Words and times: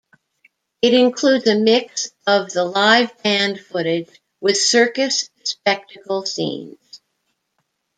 It 0.81 0.95
includes 0.95 1.45
a 1.45 1.53
mix 1.53 2.09
of 2.25 2.51
the 2.51 2.65
live 2.65 3.21
band 3.21 3.59
footage 3.59 4.09
with 4.39 4.57
circus 4.57 5.29
spectacle 5.43 6.25
scenes. 6.25 7.01